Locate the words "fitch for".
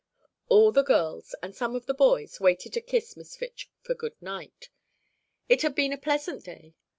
3.37-3.93